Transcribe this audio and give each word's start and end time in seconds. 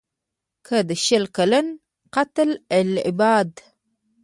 که 0.67 0.77
د 0.89 0.91
شل 1.05 1.25
کلن 1.35 1.67
«قتل 2.13 2.49
العباد» 2.77 3.51